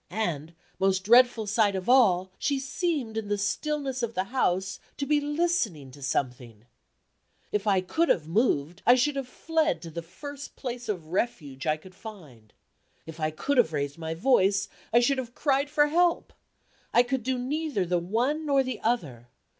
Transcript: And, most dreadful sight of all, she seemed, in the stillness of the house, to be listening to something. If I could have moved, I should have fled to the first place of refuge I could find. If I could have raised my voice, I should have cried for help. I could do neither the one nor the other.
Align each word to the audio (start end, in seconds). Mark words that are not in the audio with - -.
And, 0.09 0.55
most 0.79 1.03
dreadful 1.03 1.45
sight 1.45 1.75
of 1.75 1.87
all, 1.87 2.31
she 2.39 2.57
seemed, 2.57 3.17
in 3.17 3.27
the 3.27 3.37
stillness 3.37 4.01
of 4.01 4.15
the 4.15 4.23
house, 4.33 4.79
to 4.97 5.05
be 5.05 5.21
listening 5.21 5.91
to 5.91 6.01
something. 6.01 6.65
If 7.51 7.67
I 7.67 7.81
could 7.81 8.09
have 8.09 8.27
moved, 8.27 8.81
I 8.83 8.95
should 8.95 9.15
have 9.15 9.27
fled 9.27 9.79
to 9.83 9.91
the 9.91 10.01
first 10.01 10.55
place 10.55 10.89
of 10.89 11.09
refuge 11.09 11.67
I 11.67 11.77
could 11.77 11.93
find. 11.93 12.51
If 13.05 13.19
I 13.19 13.29
could 13.29 13.59
have 13.59 13.73
raised 13.73 13.99
my 13.99 14.15
voice, 14.15 14.67
I 14.91 15.01
should 15.01 15.19
have 15.19 15.35
cried 15.35 15.69
for 15.69 15.85
help. 15.85 16.33
I 16.91 17.03
could 17.03 17.21
do 17.21 17.37
neither 17.37 17.85
the 17.85 17.99
one 17.99 18.43
nor 18.43 18.63
the 18.63 18.79
other. 18.81 19.27